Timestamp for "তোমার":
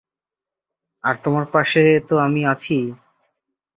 1.23-1.45